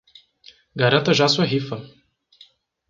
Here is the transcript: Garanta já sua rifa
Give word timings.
Garanta 0.75 1.13
já 1.13 1.27
sua 1.27 1.45
rifa 1.45 1.79